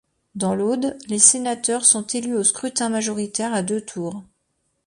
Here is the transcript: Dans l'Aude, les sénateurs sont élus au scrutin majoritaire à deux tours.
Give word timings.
Dans 0.33 0.55
l'Aude, 0.55 0.97
les 1.09 1.19
sénateurs 1.19 1.85
sont 1.85 2.07
élus 2.07 2.35
au 2.35 2.43
scrutin 2.43 2.89
majoritaire 2.89 3.53
à 3.53 3.61
deux 3.61 3.81
tours. 3.81 4.23